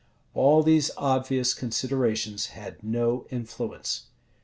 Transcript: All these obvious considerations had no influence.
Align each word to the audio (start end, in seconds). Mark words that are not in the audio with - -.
All 0.33 0.63
these 0.63 0.89
obvious 0.97 1.53
considerations 1.53 2.47
had 2.57 2.83
no 2.83 3.27
influence. 3.29 4.07